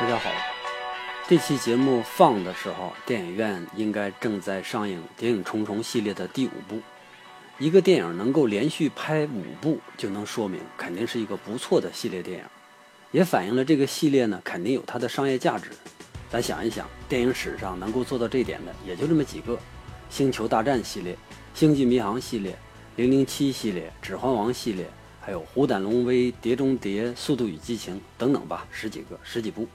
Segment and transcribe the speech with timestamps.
[0.00, 0.30] 大家好，
[1.26, 6.80] 这期节目放的时候，电影院应该正在上映《谍影重重》系列的第五部。
[7.58, 12.44] 一个电影能够连续拍五部，就能说明肯定是一个不错的系列电影，
[13.12, 15.70] 也反映了这个系列呢肯定有它的商业价值。
[16.28, 19.54] 咱想一想，电影史上能够做到这点的也就这么几个：
[20.10, 21.14] 《星球大战》系列、
[21.54, 22.52] 《星际迷航》系列、
[22.96, 24.88] 《零零七》系列、《指环王》系列，
[25.20, 29.66] 还有《虎胆龙威》《碟中谍》《速度与激情》等等吧，十几个、十几部。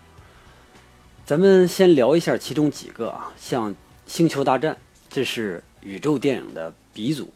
[1.26, 3.72] 咱们先聊一下其中几个啊，像
[4.08, 4.74] 《星球大战》，
[5.10, 7.32] 这是宇宙电影的鼻祖。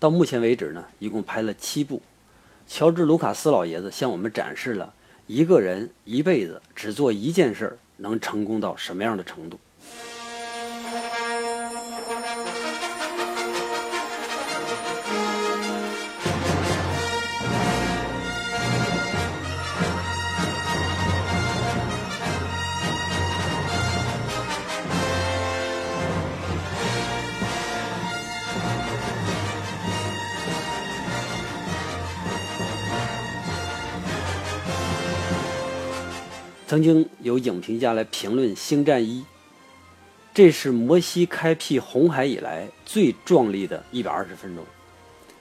[0.00, 2.00] 到目前为止呢，一共拍了七部。
[2.66, 4.92] 乔治·卢卡斯老爷子向我们展示了
[5.26, 9.58] 一个人一辈子只做一件事儿能成功到什么样的程度。
[36.68, 39.22] 曾经有影评家来评论《星战一》，
[40.34, 44.62] 这是摩西开辟红海以来最壮丽的一百二十分钟。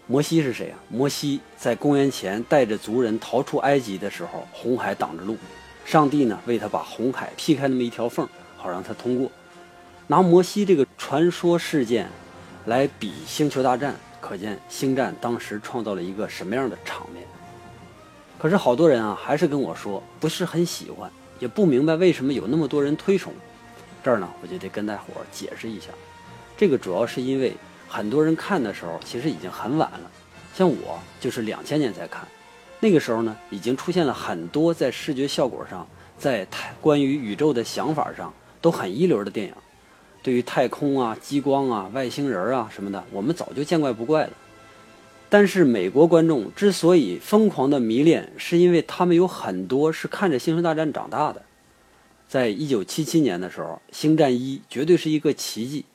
[0.06, 0.80] 摩西是谁啊？
[0.88, 5.36] 摩西在公元前带着族人逃出埃及的时候，红海挡着路，
[5.84, 8.26] 上帝呢为他把红海劈开那么一条缝，
[8.56, 9.30] 好让他通过。
[10.08, 12.08] 拿摩西这个传说事件
[12.68, 13.92] 来比《星球大战》，
[14.22, 17.26] 可见《星战》当时创造了一个什么样的场面。
[18.40, 23.34] 可是好多人啊，还是跟我说不是很喜欢，也不明白为什么有那么多人推崇。
[24.04, 25.88] 这儿呢，我就得跟大伙儿解释一下，
[26.56, 27.54] 这个主要是因为
[27.88, 30.12] 很多人看的时候其实已经很晚了，
[30.54, 32.26] 像我就是两千年才看，
[32.80, 35.86] 那个时候呢，已经出现了很多在视觉效果上，
[36.18, 38.32] 在太关于宇宙的想法上
[38.62, 39.54] 都很一流的电影，
[40.22, 44.32] 对于太空啊、激光啊、外星人啊什么的，我们早就见怪不怪了。
[45.30, 51.42] 但是美国观众之所以疯狂的迷恋，是因为他们有很多是看着《星球大战》长大的。
[52.30, 55.86] 在一九七七年的时候，《星战一》绝对是一个奇迹，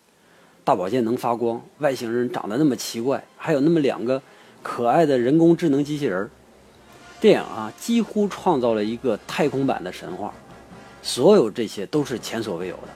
[0.64, 4.20] 大宝剑能发光，外星人长得那么奇怪，还有那么两个
[4.62, 6.28] 可爱的人工智能机器人。
[7.20, 10.34] 电影啊，几乎创造了一个太空版的神话。
[11.02, 12.88] 所有这些都是前所未有的。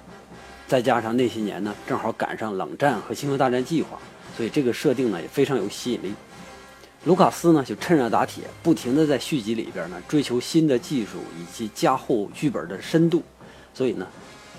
[0.67, 3.99] 再加上那些年呢，正好赶上冷战和星球大战计划，
[4.37, 6.13] 所以这个设定呢也非常有吸引力。
[7.07, 13.23] 卢卡斯呢就趁热打铁，不停地在续集里边呢追求新的技术以及加厚剧本的深度，
[13.73, 14.09] 所以呢，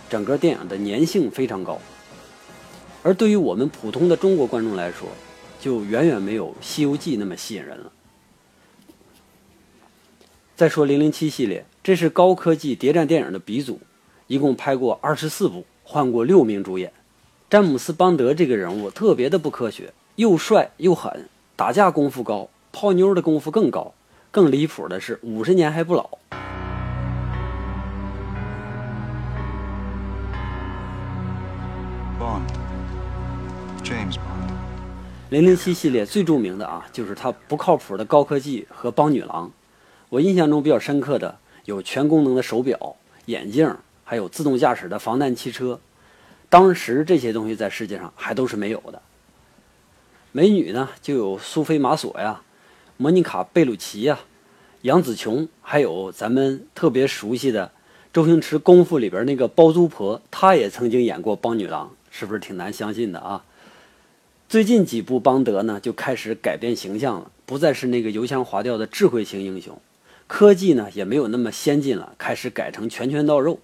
[0.10, 1.78] 整个电影的粘性非常高。
[3.04, 5.10] 而对于我们普通的中国观众来说，
[5.60, 7.92] 就远远没有《西游记》那么吸引人了。
[10.56, 13.82] 再说《零零七》系列，这是高科技谍战电影的鼻祖，
[14.28, 16.94] 一共拍过二十四部，换过六名主演。
[17.50, 21.28] 詹姆斯·邦德这个人物特别的不科学，又帅又狠。
[21.58, 23.92] 打架功夫高，泡妞的功夫更高，
[24.30, 26.08] 更离谱的是五十年还不老。
[32.20, 34.52] Bond，James Bond。
[35.32, 39.52] 零零七系列最著名的啊，就是它不靠谱的高科技和帮女郎。
[40.10, 42.96] 我印象中比较深刻的有全功能的手表、
[43.26, 45.80] 眼镜，还有自动驾驶的防弹汽车。
[46.50, 49.02] 当时这些东西在世界上还都是没有的。
[50.38, 52.44] 美女呢，就有苏菲玛索呀、
[52.98, 54.20] 莫妮卡贝鲁奇呀、
[54.84, 57.72] 杨紫琼，还有咱们特别熟悉的
[58.14, 63.46] 周星驰《功夫》里边那个包租婆，她也曾经演过帮女郎，是不是挺难相信的啊？
[64.48, 69.82] 最近几部邦德呢，就开始改变形象了，不再是那个油腔滑调的智慧型英雄，
[70.28, 73.60] 科技呢也没有那么先进了，开始改成拳拳到肉。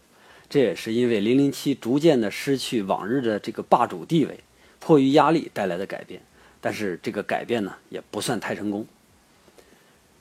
[0.49, 4.39] 这也是因为零零七逐渐的失去往日的这个霸主地位，
[4.79, 6.19] 迫于压力带来的改变。
[6.63, 8.87] 但是这个改变呢，也不算太成功。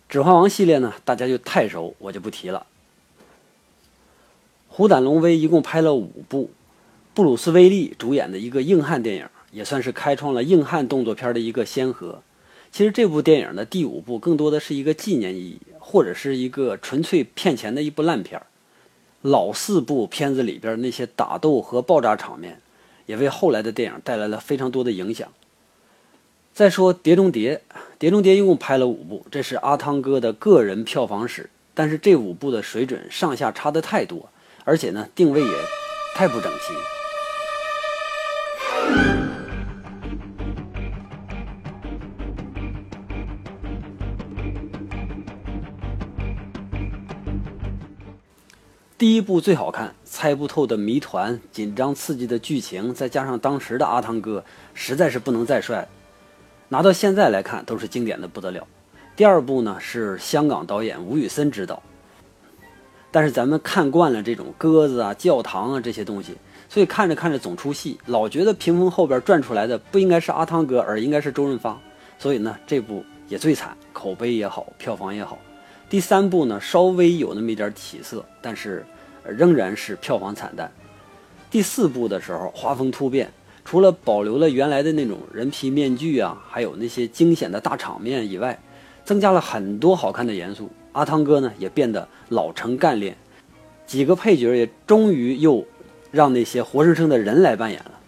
[0.08, 2.66] 指环王系列呢，大家就太熟，我就不提了。
[4.66, 6.50] 虎胆龙威一共拍了五部，
[7.14, 12.22] 布鲁斯威利主演的一个硬汉电影，也算是开创了硬汉动作片的一个先河。
[12.72, 18.42] 其实这部电影的第五部更多的是一个纪念意义，或者是一个纯粹骗钱的一部烂片
[19.20, 22.60] 老四部片子里边那些打斗和爆炸场面，
[23.06, 25.32] 也为后来的电影带来了非常多的影响。
[26.54, 27.62] 再说碟中谍
[27.98, 34.28] 碟中谍一共拍了五部这是阿汤哥的个人票房史但是这五部的水准上下差的太多
[34.64, 35.54] 而且呢定位也
[36.14, 36.74] 太不整齐。
[48.98, 54.44] 第一部最好看猜不透的谜团紧张刺激的剧情再加上当时的阿汤哥
[54.74, 55.88] 实在是不能再帅了
[56.72, 58.66] 拿到现在来看都是经典的不得了。
[59.14, 61.82] 第二部呢是香港导演吴宇森执导，
[63.10, 66.34] 但是咱们看惯了这种鸽子啊、教堂啊这些东西，
[66.70, 71.78] 所以看着看着总出戏，老觉得屏风后边转出来的不应该是阿汤哥，而应该是周润发。
[72.18, 75.38] 所以呢，这部也最惨，口碑也好，票房也好。
[75.90, 78.82] 第三部呢稍微有那么一点起色，但是
[79.26, 80.72] 仍然是票房惨淡。
[81.50, 83.30] 第四部的时候画风突变，
[83.64, 88.58] 除了保留了原来的那种人皮面具啊，还有那些惊险的大场面以外。
[89.04, 93.16] 增加了很多好看的元素，阿汤哥呢也变得老成干练，
[93.84, 95.66] 几个配角也终于又
[96.12, 97.98] 让那些活生生的人来扮演了。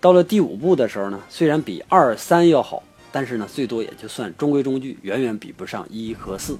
[0.00, 2.82] 到了第五部的时候呢，虽然比二三要好，
[3.12, 6.56] 但是呢最多也就算中规中矩，远远比不上一和四。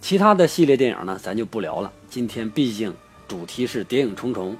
[0.00, 1.92] 其他的系列电影呢，咱就不聊了。
[2.08, 2.92] 今天毕竟
[3.28, 4.56] 主题是谍影重重，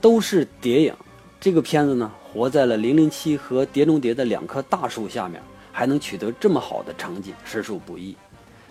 [0.00, 0.94] 都是谍影。
[1.40, 5.40] 这个片子呢，活在了《零零七》和《碟中谍》的两棵大树下面，
[5.72, 8.16] 还能取得这么好的成绩，实属不易。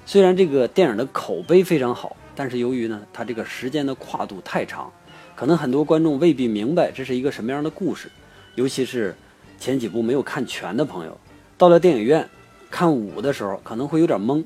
[0.06, 4.92] 虽然这个电影的口碑非常好，但是由于呢，它这个时间的跨度太长，
[5.36, 8.10] 可能很多观众未必明白这是一个什么样的故事。
[8.56, 9.16] 尤其是
[9.60, 11.18] 前几部没有看全的朋友，
[11.58, 12.28] 到了电影院
[12.70, 14.44] 看五的时候，可能会有点懵。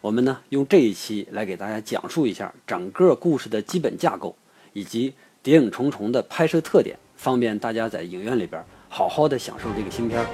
[0.00, 4.36] 我们呢，用这一期来给大家讲述一下整个故事的基本架构，
[4.72, 5.10] 以及
[5.46, 6.98] 《谍影重重》的拍摄特点。
[7.14, 10.26] 方便大家在影院里边好好的享受这个新片儿。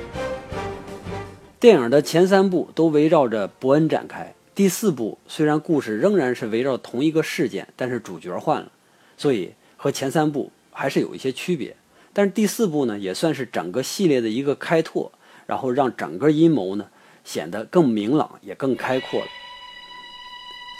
[1.60, 8.72] 电影的前三部都围绕着伯恩展开，第四部虽然故事仍然是围绕同一个事件，但是主角换了，
[9.18, 11.76] 所以和前三部还是有一些区别。
[12.14, 15.12] 但是第四部呢，也算是整个系列的一个开拓，
[15.46, 16.86] 然后让整个阴谋呢
[17.22, 19.26] 显得更明朗，也更开阔了。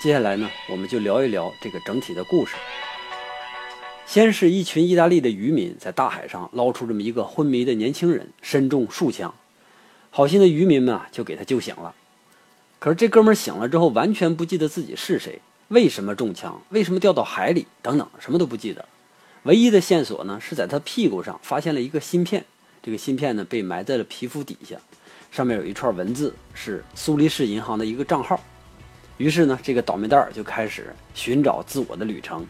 [0.03, 2.57] 接下来呢，我们就聊一聊这个整体的故事。
[4.13, 9.35] 先是一群意大利的渔民在大海上捞出这么一个昏迷的年轻人，身中数枪，
[10.11, 11.95] 好心的渔民们啊就给他救醒了。
[12.79, 18.85] 可是这哥们醒了之后，完全不记得自己是谁，为什么中枪，为什么掉到海里，等等，什么都不记得。
[19.45, 22.45] 唯一的线索呢是在他屁股上发现了一个芯片，
[22.83, 24.77] 这个芯片呢被埋在了皮肤底下，
[25.31, 28.39] 上面有一串文字，是苏黎世银行的一个账号。
[29.17, 32.47] 于是呢，这个倒霉蛋儿就开始寻找自我的旅程。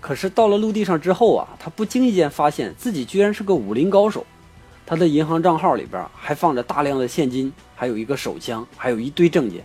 [0.00, 4.24] 可是到了陆地上之后啊，他不经意间发现自己居然是个武林高手。
[4.86, 9.64] 他的银行账号里边还放着大量的现金，还有一个手枪，还有一堆证件。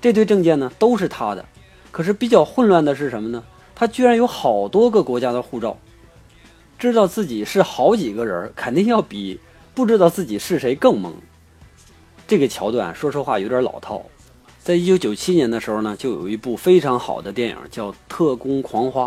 [0.00, 1.44] 这堆证件呢都是他的。
[1.90, 3.44] 可是比较混乱的是什么呢？
[3.74, 5.76] 他居然有好多个国家的护照。
[6.78, 9.38] 知道自己是好几个人，肯定要比
[9.74, 11.12] 不知道自己是谁更懵。
[12.26, 14.02] 这个桥段说实话有点老套。
[14.60, 19.06] 在一九九七年的时候呢，就有一部非常好的电影叫《特工狂花》。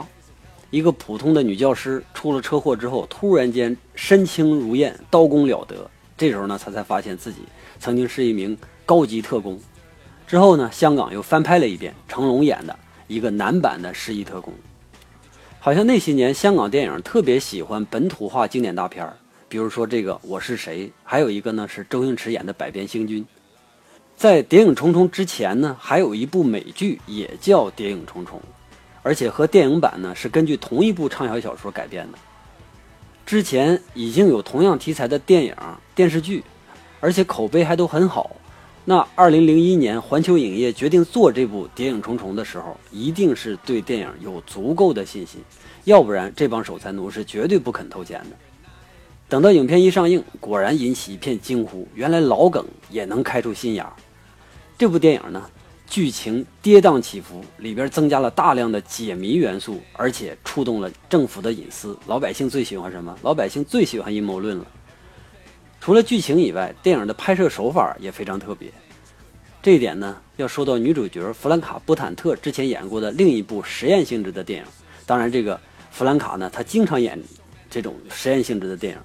[0.72, 5.76] 一个普通的女教师出了车祸之后，突然间身轻如燕，刀工了得。
[6.18, 7.40] 这时候呢，她才发现自己
[7.78, 9.60] 曾经是一名高级特工。
[10.26, 12.74] 之后呢，香港又翻拍了一遍，成龙演的
[13.08, 14.54] 一个男版的《失忆特工》。
[15.60, 19.18] 好像那些年香港电影特别喜欢本土化经典大片儿，
[19.50, 23.22] 比如说这个《我是谁》，还有一个呢是周星驰演的《百变星君》。
[24.16, 28.40] 在《谍影重重》之前呢，还有一部美剧也叫《谍影重重》。
[29.04, 32.18] 而且和电影版呢是根据同一部畅销小说改编的。
[33.26, 35.56] 之前已经有同样题材的电影、
[35.96, 36.44] 电视剧，
[37.00, 38.36] 而且口碑还都很好。
[38.84, 45.40] 那2001年环球影业决定做这部《谍影重重》的时候，一定是对电影有足够的信心，
[45.84, 48.36] 要不然这帮守财奴是绝对不肯投钱的。
[49.30, 53.94] 等到影片一上映，果然引起一片惊呼：原来老梗也能开出新芽。
[54.78, 55.48] 这部电影呢？
[55.92, 62.00] 剧情跌宕起伏，里边增加了大量的解谜元素，而且触动了政府的隐私。
[62.08, 63.14] 老百姓最喜欢什么？
[63.22, 64.66] 老百姓最喜欢阴谋论了。
[65.82, 68.72] 除了剧情以外，电影的拍摄手法也非常特别。
[69.62, 74.66] 这一点呢，要说到女主角弗兰卡·波坦特之前演过的另一部实验性质的电影。
[75.06, 75.60] 当然，这个
[75.92, 77.22] 弗兰卡呢，她经常演
[77.70, 79.00] 这种实验性质的电影。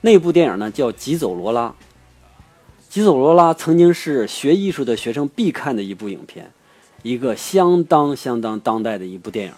[0.00, 1.68] 那部电影呢，叫《疾走罗拉》。
[2.88, 6.50] 《吉走罗拉》曾经是学艺术的学生必看的一部影片，
[7.02, 9.52] 一个相当相当当代的一部电影。《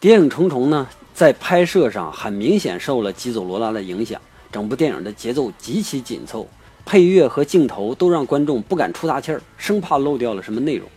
[0.00, 4.18] 谍影重重》呢，在拍摄上很明显受了《吉走罗拉》的影响，
[4.50, 6.48] 整部电影的节奏极其紧凑，
[6.86, 10.88] 配乐和镜头都让观众不敢出大气儿，生怕漏掉了什么内容。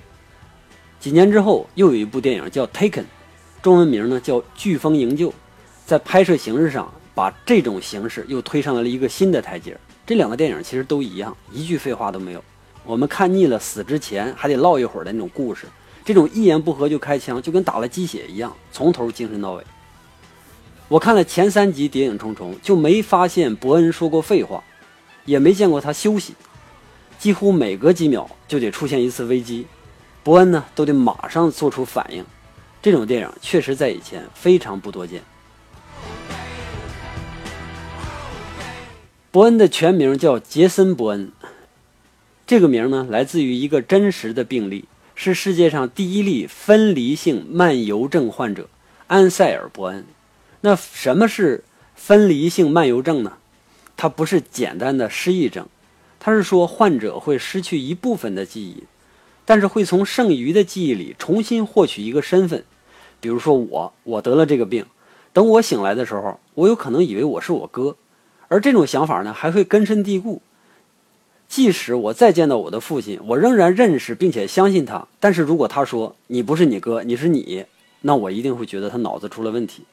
[0.97, 3.01] 几年之后，又有一部电影叫《Taken》，
[3.61, 5.29] 中文名呢叫《飓风营救》，
[5.85, 9.77] 在拍摄形式上把这种形式又推上了一个新的台阶。
[10.11, 12.43] 这两个电影其实都一样，一句废话都没有。
[12.83, 15.67] 我们看腻了死之前还得唠一会儿的那种故事，
[16.03, 19.63] 这种一言不合就开枪，就跟打了鸡血一样，从头精神到尾。
[20.89, 24.61] 我看了前三集《谍影重重》，就没发现伯恩说过废话，
[25.23, 26.35] 也没见过他休息。
[27.17, 29.65] 几乎每隔几秒就得出现一次危机，
[30.23, 32.25] 伯恩呢都得马上做出反应。
[32.81, 35.23] 这种电影确实在以前非常不多见。
[39.33, 41.31] 伯恩的全名叫杰森·伯恩，
[42.45, 44.83] 这个名呢来自于一个真实的病例，
[45.15, 48.67] 是世界上第一例分离性漫游症患者
[49.07, 50.03] 安塞尔·伯恩。
[50.59, 51.63] 那什么是
[51.95, 53.37] 分离性漫游症呢？
[53.95, 55.65] 它不是简单的失忆症，
[56.19, 58.83] 它是说患者会失去一部分的记忆，
[59.45, 62.65] 但是会从剩余的记忆里重新获取一个身份。
[63.21, 64.85] 比如说我，我得了这个病，
[65.31, 67.95] 等我醒来的时候，我有可能以为我是我哥，
[68.51, 70.41] 而这种想法呢还会根深蒂固。
[71.47, 77.65] 即使我再见到我的父亲，我仍然认识并且相信他，但是如果他说你不是你哥，你是你，
[78.01, 79.83] 那我一定会觉得他脑子出了问题。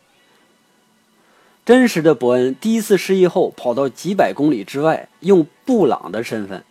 [1.65, 6.65] 真实的伯恩第一次失忆后，跑到几百公里之外，用布朗的身份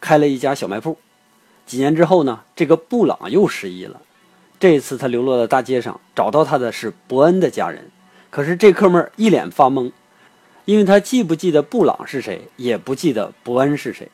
[0.00, 0.96] 开了一家小卖铺。
[1.66, 4.00] 几年之后呢，这个布朗又失忆了。
[4.58, 7.90] 这一次他流落到大街上，找到他的是伯恩的家人。
[8.30, 9.90] 可是这哥们儿一脸发懵，
[10.64, 14.08] 因为他既不记得布朗是谁，也不记得伯恩是谁。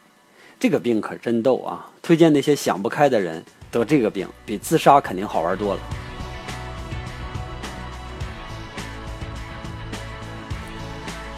[0.58, 1.88] 这个病可真逗啊！
[2.02, 5.80] 推荐那些想不开的人得这个病，比自杀肯定好玩多了。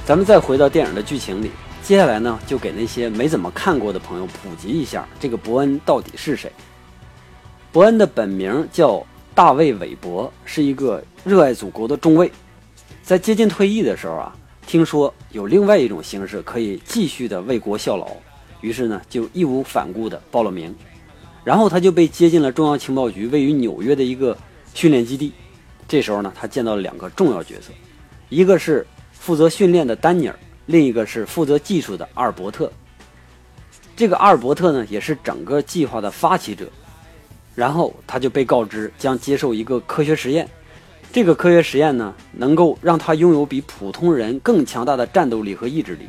[0.07, 1.50] 咱们再回到电影的剧情里，
[1.83, 6.50] 接下来呢，就给那些没怎么看过的朋友普及一下，这个伯恩到底是谁。
[7.73, 12.31] 伯恩的本名叫大卫·韦伯，是一个热爱祖国的中尉。
[13.02, 14.37] 在接近退役的时候啊，
[14.71, 18.07] 听说有另外一种形式可以继续的为国效劳，
[18.61, 20.73] 于是呢，就义无反顾的报了名。
[21.43, 24.39] 然后他就被接进了中央情报局位于纽约的一个
[24.73, 25.33] 训练基地。
[25.89, 27.73] 这时候呢，他见到了两个重要角色，
[28.29, 28.87] 一个是。
[29.12, 32.73] 负责训练的丹尼尔，另一个是负责技术的阿尔伯特。
[33.95, 36.67] 这个阿尔伯特呢，也是整个计划的发起者。
[37.55, 40.49] 然后他就被告知将接受一个科学实验，
[41.12, 46.09] 这个科学实验呢，能够让他拥有比普通人更强大的战斗力和意志力。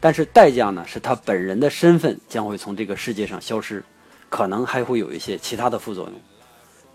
[0.00, 3.84] 但是代价呢，是他本人的身份将会从这个世界上消失，
[4.30, 6.14] 可能还会有一些其他的副作用。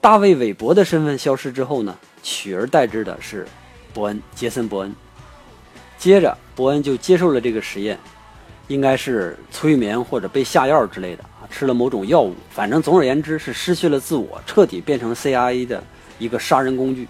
[0.01, 3.45] 大卫·韦伯的身份消失之后呢，取而代之的是
[3.93, 4.91] 伯恩·杰森·伯恩。
[5.99, 7.95] 接着，伯恩就接受了这个实验，
[8.69, 12.33] 应该是催眠或者被下药之类的，吃了某种药物。
[12.49, 15.83] 反正总而言之是失去了自我，彻底变成 CIA 的
[16.17, 17.07] 一个杀人工具。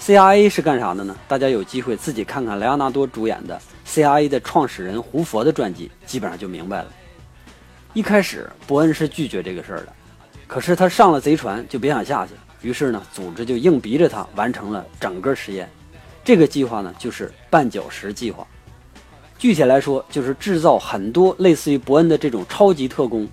[0.00, 1.16] CIA 是干啥的呢？
[1.26, 6.86] 大家有机会自己看看莱昂纳多主演的 CIA 的创始人胡佛的传记，基本上就明白了。
[7.94, 9.92] 一开始，伯恩是拒绝这个事儿的，
[10.46, 15.70] 可是他上了贼船就别想下去，于是呢，组织就硬逼着他完成了整个实验。
[16.22, 18.46] 这个计划呢，就是绊脚石计划。
[19.38, 23.26] 具体来说，就是制造很多类似于伯恩的这种超级特工。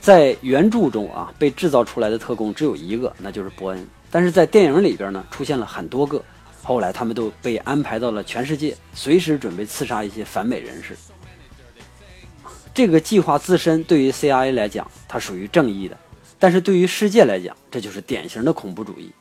[0.00, 3.88] 在原著中啊，被制造出来的特工只有一个，那就是伯恩。
[4.10, 6.22] 但是在电影里边呢，出现了很多个。
[6.62, 10.96] 后来他们都被安排到了全世界，随时准备刺杀一些反美人士。
[12.74, 15.96] 这个计划自身对于 CIA 来讲，它属于正义的；
[16.38, 19.12] 但是对于世界来讲，这就是典型的恐怖主义。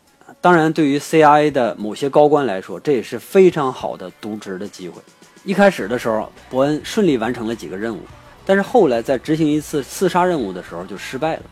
[0.42, 5.00] 当然，对于 CIA 的某些高官来说，这也是非常好的渎职的机会。
[5.44, 8.02] 一开始的时候，伯恩顺利完成了几个任务，
[8.44, 11.44] 但是后来在执行一次刺杀任务的时候就失败了。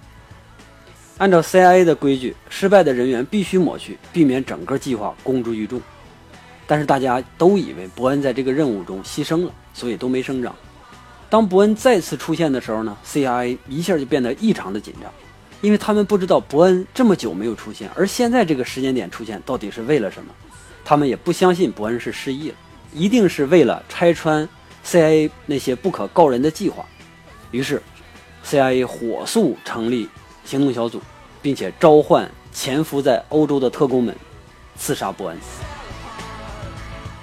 [1.17, 5.81] 按照 CIA 的规矩，失败的人员必须抹去，避免整个计划公诸于众。
[6.65, 10.53] 但是大家都以为伯恩在这个任务中牺牲了，所以都没声张。
[11.29, 15.11] 当伯恩再次出现的时候呢，CIA 一下就变得异常的紧张。
[15.61, 20.33] 因为他们不知道伯恩这么久没有出现，而现在这个时间点出现到底是为了什么，
[20.83, 22.55] 他们也不相信伯恩是失忆了，
[22.93, 24.47] 一定是为了拆穿
[24.85, 26.85] CIA 那些不可告人的计划。
[27.51, 27.81] 于是
[28.45, 30.09] ，CIA 火速成立
[30.45, 31.01] 行动小组，
[31.41, 34.15] 并且召唤潜伏在欧洲的特工们，
[34.77, 35.37] 刺杀伯恩。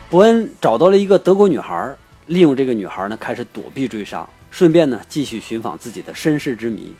[0.08, 1.94] 伯恩找到了一个德国女孩，
[2.26, 6.92] 利用这个女孩呢开始躲避追杀，顺便呢继续寻访自己的身世之谜。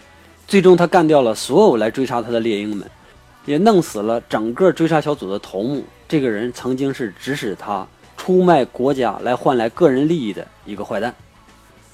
[0.47, 2.89] 最终，他干掉了所有来追杀他的猎鹰们，
[3.47, 5.85] 也弄死了整个追杀小组的头目。
[6.09, 7.87] 这个人曾经是指使他
[8.17, 11.15] 出卖国家来换来个人利益的一个坏蛋。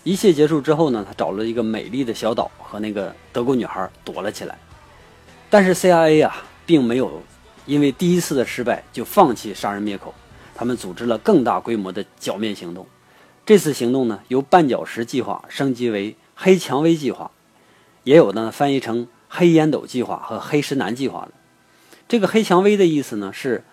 [0.06, 4.56] 一切结束之后呢，他找了一个美丽的小岛和那个德国女孩躲了起来。
[5.50, 7.20] 但是 CIA 啊，并没有
[7.66, 10.14] 因为第一次的失败就放弃杀人灭口，
[10.54, 12.86] 他们组织了更大规模的剿灭行动。
[13.44, 17.32] 这次行动呢，由绊脚石计划升级为黑蔷薇计划。
[18.04, 21.32] 也有呢，翻译成黑烟斗计划和黑石男计划的。
[22.06, 23.64] 这个黑蔷薇的意思呢，是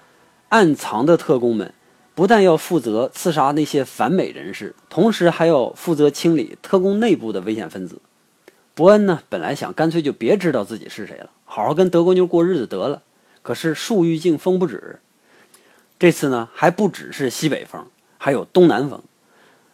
[0.50, 1.76] 暗藏的特工们
[2.16, 8.00] 不但要负责刺杀那些反美人士，同时还要负责清理特工内部的危险分子。
[8.76, 13.02] 伯恩呢，本来想干脆就别知道自己是谁了，好好跟德国妞过日子得了。
[13.42, 15.00] 可是树欲静风不止，
[16.00, 17.86] 这次呢，还不只是西北风，
[18.18, 19.02] 还有东南风。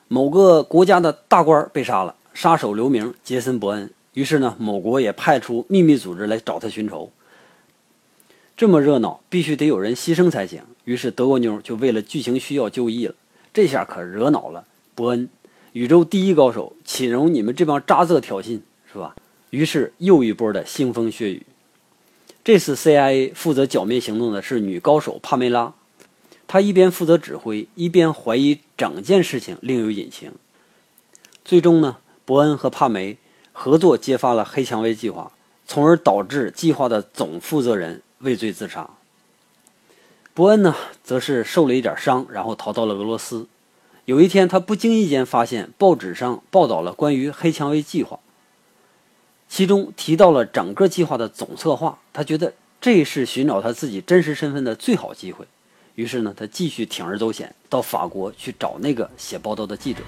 [0.08, 3.91] 某个国家的大官被杀了，杀手留名杰森·伯恩。
[4.13, 7.12] 于是呢，某国也派出秘密组织来找他寻仇。
[8.58, 10.63] 这么热闹，必须得有人牺牲才行。
[10.89, 13.13] 于是德国妞就为了剧情需要就义了。
[13.53, 14.65] 这下可惹恼了
[14.96, 15.29] 伯恩，
[15.74, 18.60] 宇宙第一高手，岂容你们这帮渣子挑衅，
[18.91, 19.15] 是吧？
[19.51, 21.46] 于是又一波的腥风血雨。
[22.43, 25.75] 这次 CIA 负责剿灭行动的是女高手帕梅拉。
[26.48, 30.31] 她一边负责指挥，一边怀疑整件事情另有隐情。
[31.46, 33.19] 最终呢，伯恩和帕梅
[33.51, 35.31] 合作揭发了黑蔷薇计划，
[35.67, 38.89] 从而导致计划的总负责人畏罪自杀。
[40.39, 43.46] 伯恩呢，则是受了一点伤，然后逃到了俄罗斯。
[44.05, 48.22] 有一天，他不经意间发现报纸上报道了关于黑蔷薇计划，
[49.50, 52.00] 其中提到了整个计划的总策划。
[52.13, 55.46] 他觉得这是寻找他自己真实身份的最好机会。
[55.96, 60.00] 于是呢，他继续铤而走险，到法国去找那个写报道的记者。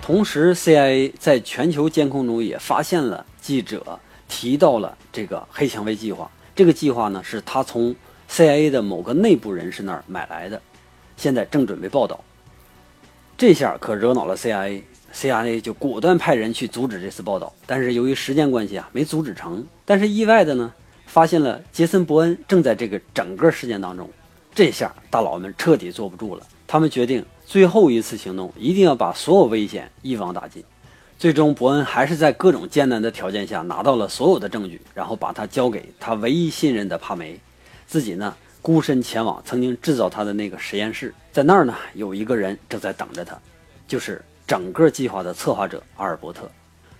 [0.00, 3.98] 同时，CIA 在全球监控中也发现了记者
[4.28, 6.30] 提到了这个黑蔷薇计划。
[6.54, 7.92] 这个计划呢，是他从
[8.30, 10.62] CIA 的某个内部人士那儿买来的，
[11.16, 12.22] 现在正准备报道。
[13.36, 17.52] 这下可惹恼了 CIA，CIA 就果断派人去阻止这次报道。
[17.66, 19.66] 但是由于时间关系啊，没阻止成。
[19.84, 20.72] 但是意外的呢，
[21.06, 24.08] 发现了杰森·伯恩正在这个整个事件当中。
[24.54, 30.62] 这下大佬们彻底坐不住了，他们决定最后一次行动，一定要把所有危险一网打尽。
[31.18, 37.38] 最终，伯恩还是在各种艰难的条件下拿到了所有的证据，然后把他交给他唯一信任的帕梅，
[37.90, 43.36] 自己呢孤身前往曾经制造他的那个实验室，在那儿呢有一个人正在等着他，
[43.88, 46.48] 就是整个计划的策划者阿尔伯特。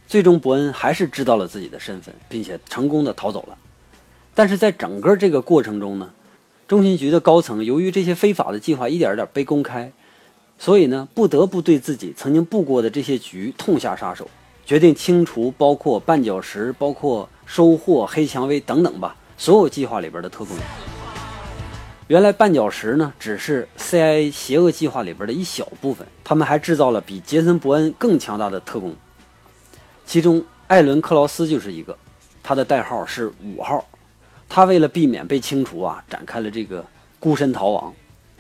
[0.08, 3.56] 最终，伯恩还是知道了自己的身份，并且成功的逃走了。
[4.34, 6.10] 但是在整个这个过程中呢？
[6.66, 9.92] 中情局的高层由于这些非法的计划一点点被公开，
[10.58, 14.28] 所以呢，不得不对自己曾经布过的这些局痛下杀手，
[14.66, 20.54] 决定清除包括绊脚石、包括收获黑蔷薇等等吧所有计划里边的特工。
[22.08, 28.94] 原来绊脚石呢，只是 CIA 邪恶计划里边的一小部分，他们还制造了比杰森·伯恩更强大的特工，
[30.04, 31.96] 其中艾伦·克劳斯就是一个，
[32.42, 33.82] 他的代号是五号。
[34.46, 36.84] 他为了避免被清除啊，展开了这个
[37.18, 37.94] 孤身逃亡。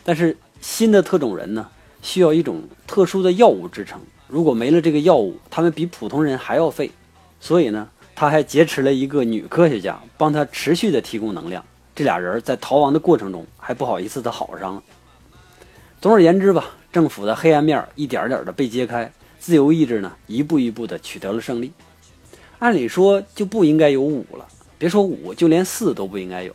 [0.04, 1.66] 但是新的特种人呢，
[2.02, 3.98] 需要一种特殊的药物支撑。
[4.28, 6.90] 如果没了这个药物，他们比普通人还要废。
[7.40, 7.88] 所以呢，
[8.20, 11.64] 他还劫持了一个女科学家，帮他持续的提供能量。
[11.94, 14.82] 这俩人在逃亡的过程中还不好意思的好上了。
[16.02, 21.72] 总而言之吧，政府的黑暗面一点点的被揭开，自由意志呢一步一步的取得了胜利。
[22.58, 24.46] 按理说就不应该有五了。
[24.76, 26.54] 别说五，就连四都不应该有。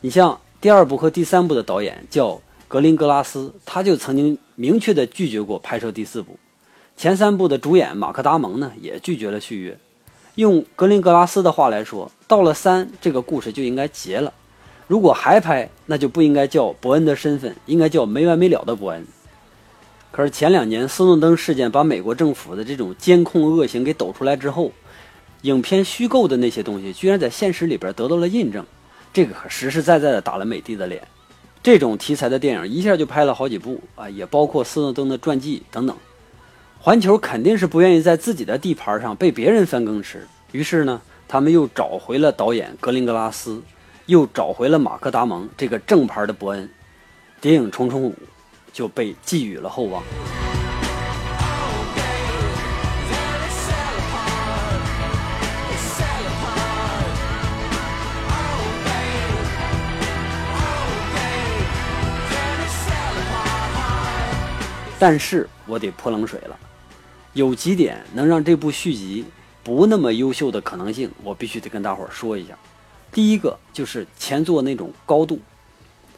[0.00, 6.38] 你像第二部和第三部的导演叫格林格拉斯，他就曾经明确的拒绝过拍摄第四部。
[6.96, 9.78] 前三部的主演马克达蒙呢，也拒绝了续约。
[10.36, 14.32] 用格林格拉斯的话来说，到了三，这个故事就应该结了。
[14.86, 19.04] 如果还拍，那就不应该叫伯恩的身份，应该叫没完没了的伯恩。
[20.12, 24.70] 可是前两年斯诺登事件把美国政府的这种监控恶行给抖出来之后。
[25.42, 28.64] 影片虚构的那些东西，居然在现实里边得到了印证，
[29.12, 31.00] 这个可实实在在的打了美帝的脸。
[31.62, 35.96] 这种题材的电影一下就拍了好几部啊，也包括斯诺登的传记等等。
[36.78, 43.60] 环球肯定是不愿意在自己的地盘上被别人翻耕吃，于是呢，他们又找回了导演格林格拉斯，
[44.06, 46.64] 又找回了马克达蒙这个正牌的伯恩，
[47.40, 48.10] 《谍影重重五》
[48.72, 50.00] 就被寄予了厚望。
[64.98, 66.58] 但是我得泼冷水了，
[67.36, 69.22] 有几点能让这部续集
[69.62, 72.56] 不那么优秀的可能性，我必须得跟大伙儿说一下。
[73.12, 75.38] 第一个就是前作那种高度，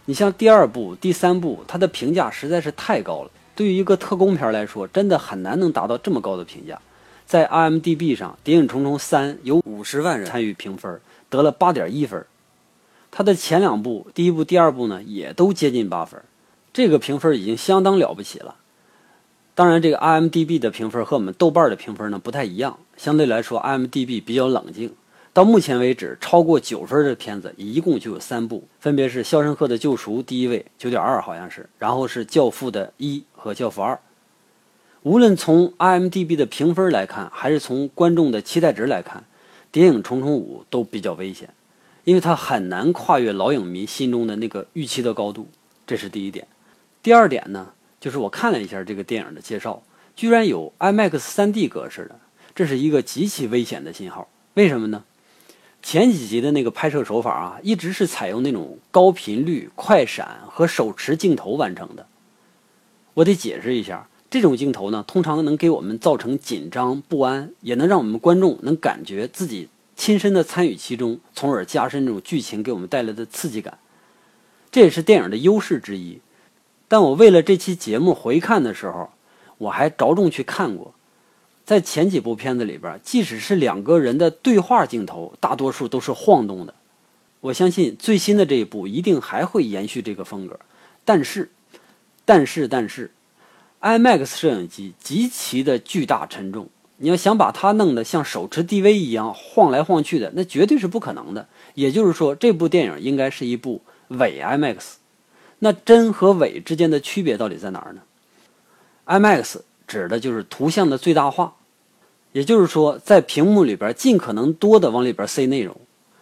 [0.05, 3.31] 你像第二部、第三部，它的评价实在是太高了。
[3.57, 6.81] 对于一个特工片来说，真的很难能达到这么高的评价。
[7.27, 12.25] 在 IMDB 上，《谍影重重三》有五十万人参与评分，得了八点一分。
[13.11, 16.23] 它的前两部，第一部、第二部呢，也都接近八分，
[16.73, 18.55] 这个评分已经相当了不起了。
[19.59, 22.79] 当然，这个 IMDB 的评分和我们豆瓣的评分呢不太一样。
[22.97, 24.95] 相对来说，IMDB 比较冷静，
[25.33, 33.95] 到目前为止，超过九分的片子一共就有三部，分别是《肖申克的救赎》第一位九点二，好像是，然后是《教父》的一和《教父二》。
[35.03, 39.25] 无论从 IMDB 的评分来看，还是从观众的期待值来看，
[39.73, 41.53] 谍影重重五都比较危险，
[42.05, 45.49] 因为它很难跨越老影迷心中的那个预期的高度，
[45.85, 46.47] 这是第一点。
[47.03, 49.83] 第二点呢，就是我看了一下这个电影的介绍，
[50.15, 52.19] 居然有 IMAX 3D 格式的，
[52.55, 54.29] 这是一个极其危险的信号。
[54.55, 55.05] 为什么呢？
[55.83, 62.07] 前几集的那个拍摄手法啊，一直是采用那种高频率、快闪和手持镜头完成的。
[63.15, 64.09] 我得解释一下。
[64.31, 73.79] 这种镜头呢，通常能给我们造成紧张不安，也能让我们观众能感觉自己亲身的参与其中，从而加深这种剧情给我们带来的刺激感。
[74.71, 76.21] 这也是电影的优势之一。
[76.89, 79.11] 但我为了这期节目回看的时候，
[79.59, 80.95] 我还着重去看过，
[81.65, 86.75] 在前几部片子里边，即使是两个人的对话镜头，大多数都是晃动的。
[87.41, 90.59] 我相信最新的这一部一定还会延续这个风格。
[91.05, 91.51] 但是，
[92.25, 93.13] 但是，但是。
[93.81, 101.47] IMAX 摄影机极其的巨大沉重，你要想把它弄得像手持 DV 一样晃来晃去的，那绝对是不可能的。
[101.75, 104.95] 也就是说，这部电影应该是一部伪 IMAX。
[105.61, 108.01] 那真和伪之间的区别到底在哪儿呢
[109.07, 111.57] ？IMAX 指的就是图像的最大化，
[112.33, 115.75] 也就是说，在屏幕里边尽可能多的往里边塞内容，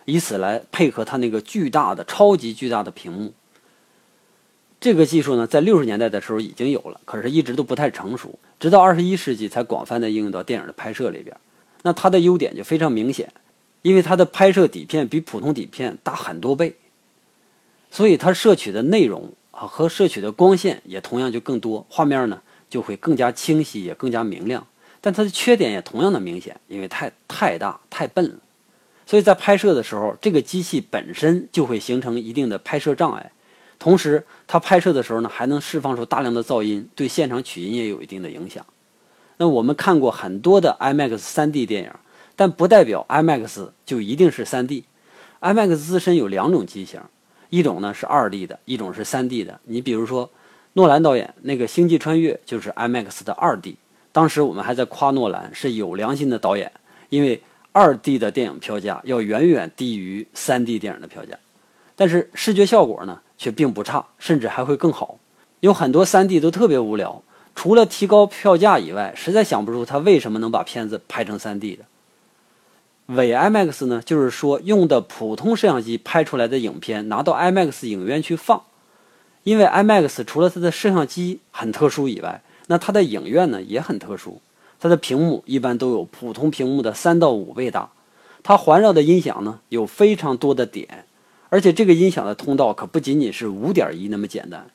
[0.05, 3.33] 以此来配合它那个巨大的、超级巨大的屏幕。
[4.79, 11.37] 这个技术呢，在六十年代的时候已经有了，可是一直都不太成熟，直到二十一世纪才广泛的应用到电影的拍摄里边。
[11.83, 13.33] 那它的优点就非常明显，
[13.83, 16.77] 因为它的拍摄底片比普通底片大很多倍，
[17.96, 24.66] 所以它摄取的内容啊和摄取的光线也同样就更多，画面呢就会更加清晰，也更加明亮。
[25.00, 28.37] 但它的缺点也同样的明显，因为太太大太笨了，
[29.06, 33.32] 所以在拍摄的时候，这个机器本身就会形成一定的拍摄障碍。
[33.78, 38.66] 同时，它拍摄的时候呢，还能释放出大量的噪音，对现场取音也有一定的影响。
[39.38, 41.90] 那我们看过很多的 IMAX 3D 电影，
[42.37, 44.85] 但不代表 IMAX 就一定是 3D。
[45.40, 47.00] IMAX 自身有两种机型，
[47.57, 49.59] 一种呢是二 D 的，一种是三 D 的。
[49.64, 50.29] 你比如说，
[50.75, 53.77] 诺兰导演那个《星际穿越》就是 IMAX 的二 D。
[54.12, 56.71] 当时我们还在夸诺兰是有良心的导演，
[57.09, 57.40] 因为
[57.73, 61.35] 二 D 的电影票价要远远低于三 D 电影的票价。
[61.95, 63.21] 但是视觉效果呢？
[63.38, 65.19] 却并不差，甚至还会更好。
[65.61, 67.23] 有很多三 D 都特别无聊，
[67.55, 71.85] 除了提高票价以外，实在想不出他为什么能把片子拍成三 D 的。
[73.07, 78.64] 伪 IMAX 呢，就是说用的普通摄像机拍出来的影片拿到 IMAX 影院去放，
[79.45, 84.40] 因为 IMAX 除了它的摄像机很特殊以外，那它的影院呢也很特殊，
[84.81, 87.90] 它的屏幕一般都有普通屏幕的三到五倍大，
[88.42, 91.05] 它环绕的音响呢有非常多的点。
[91.49, 94.69] 而且这个音响的通道可不仅仅是五点一那么简单，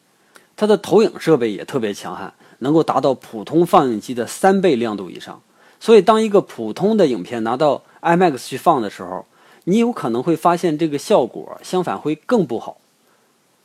[0.55, 5.41] 它的投影设备也特别强悍，能够达到普通放映机的三倍亮度以上。
[5.81, 9.25] 所以，当一个普通的影片拿到 IMAX 去放的时候，
[9.65, 12.77] 你有可能会发现这个效果相反会更不好。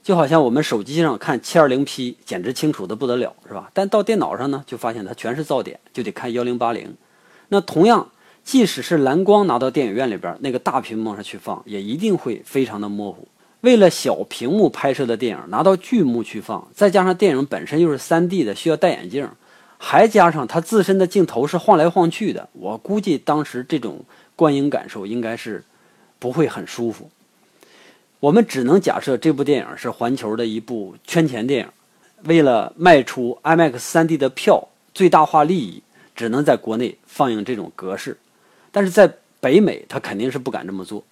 [0.03, 3.71] 就好像我们手机上看 720P，简直清楚的不得了，是吧？
[3.73, 6.89] 但到电脑上呢，就发现它全是噪点，就得看1080。
[7.51, 8.09] 那同样。
[8.47, 13.27] 即使是蓝光拿到电影院里边那个大屏幕上去放，也一定会非常的模糊。
[13.63, 19.29] 为了小屏幕拍摄的电影拿到巨幕去放，再加上电影本身又是 3D 的，需要戴眼镜，
[19.79, 25.63] 还加上它自身的镜头是晃来晃去的，我估计当时这种观影感受应该是
[26.19, 27.11] 不会很舒服。
[28.21, 31.69] 我们只能假设这部电影是环球的一部圈钱电影，
[32.25, 35.83] 为了卖出 IMAX 3D 的票，最大化利益，
[36.15, 38.17] 只能在国内放映这种格式。
[38.73, 41.05] 但是在北美，他肯定是不敢这么做。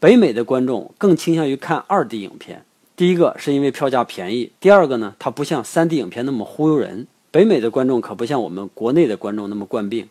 [0.00, 2.64] 北美的观众更倾向于看二 D 影片。
[2.96, 7.06] 第一个是因为票价便宜，第二个呢，它不像三 D 影片那么忽悠人。
[7.32, 10.10] 北美的观众可不像我们国内的观众那么惯病，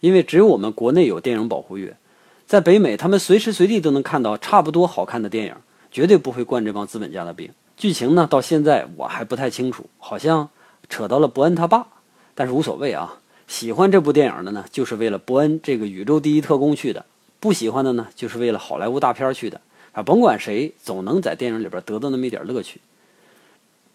[0.00, 1.98] 因为只有我们国内有电影保护月，
[2.46, 5.54] 在北美他们随时随地都能看到差不多好看的电影，
[5.90, 7.50] 绝对不会惯这帮资本家的病。
[7.76, 10.48] 剧情呢，到现在我还不太清楚，好像
[10.88, 11.86] 扯到了伯恩他爸，
[12.34, 13.18] 但是无所谓啊。
[13.46, 17.04] 喜欢这部电影的呢，就是为了伯恩这个宇宙第一特工去的；
[17.38, 19.60] 不喜欢的呢，就是为了好莱坞大片去的。
[19.92, 22.80] 啊，甭管谁，总能在电影里边得到那么一点乐趣。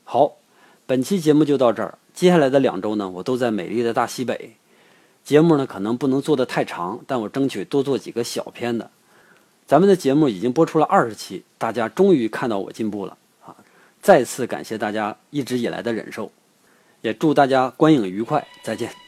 [0.04, 0.34] 好，
[0.86, 1.98] 本期节目就到这儿。
[2.18, 4.56] 接下来的两周呢，我都在美丽的大西北。
[5.24, 8.90] 节目呢，可能不能做得太长，但我争取多做几个小片的。
[9.68, 13.56] 咱们的节目已经播出了二十期，大家终于看到我进步了啊！
[14.02, 16.32] 再次感谢大家一直以来的忍受，
[17.02, 19.07] 也祝大家观影愉快，再见。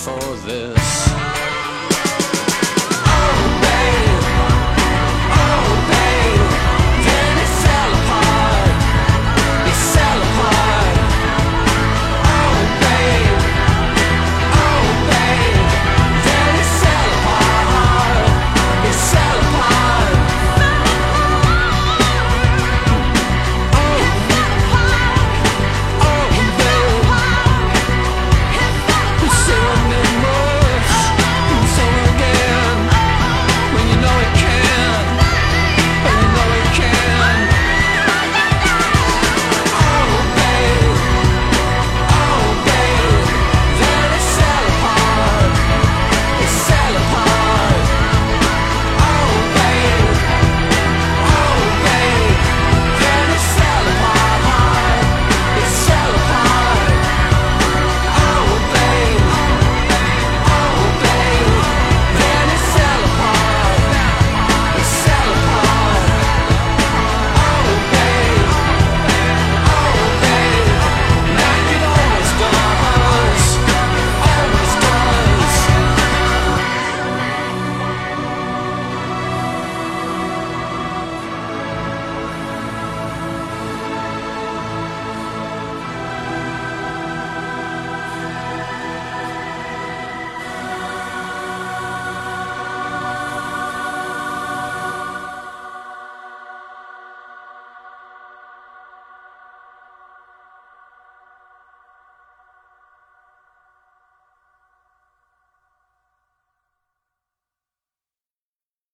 [0.00, 1.09] For this.